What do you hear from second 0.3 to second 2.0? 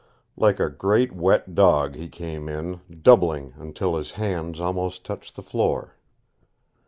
Like a great wet dog